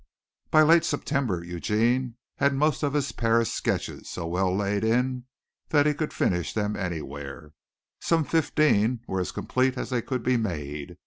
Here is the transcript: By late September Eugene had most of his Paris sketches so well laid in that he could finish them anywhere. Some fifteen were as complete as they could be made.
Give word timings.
By 0.49 0.63
late 0.63 0.83
September 0.83 1.43
Eugene 1.43 2.15
had 2.37 2.55
most 2.55 2.81
of 2.81 2.93
his 2.93 3.11
Paris 3.11 3.53
sketches 3.53 4.09
so 4.09 4.25
well 4.25 4.51
laid 4.51 4.83
in 4.83 5.25
that 5.69 5.85
he 5.85 5.93
could 5.93 6.11
finish 6.11 6.53
them 6.55 6.75
anywhere. 6.75 7.53
Some 7.99 8.23
fifteen 8.23 9.01
were 9.07 9.19
as 9.21 9.31
complete 9.31 9.77
as 9.77 9.91
they 9.91 10.01
could 10.01 10.23
be 10.23 10.37
made. 10.37 10.97